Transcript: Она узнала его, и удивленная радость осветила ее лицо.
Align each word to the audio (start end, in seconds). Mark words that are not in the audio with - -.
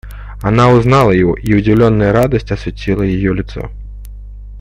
Она 0.41 0.71
узнала 0.71 1.11
его, 1.11 1.35
и 1.37 1.53
удивленная 1.53 2.11
радость 2.11 2.51
осветила 2.51 3.03
ее 3.03 3.35
лицо. 3.35 3.69